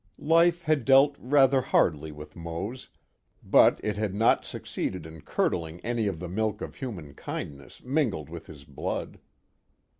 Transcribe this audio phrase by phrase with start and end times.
[0.17, 2.89] Life had dealt rather hardly with Mose,
[3.43, 8.27] but it had not succeeded in curdling any of the milk of human kindness mingled
[8.27, 9.19] with his blood.